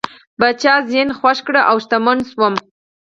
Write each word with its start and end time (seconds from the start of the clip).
پاچا 0.39 0.73
زما 0.77 0.87
زین 0.91 1.09
خوښ 1.19 1.37
کړ 1.45 1.55
او 1.69 1.75
شتمن 1.83 2.17
شوم. 2.31 2.53